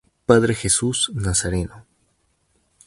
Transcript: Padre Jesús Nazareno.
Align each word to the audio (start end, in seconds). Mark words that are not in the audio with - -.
Padre 0.29 0.55
Jesús 0.55 1.11
Nazareno. 1.13 1.85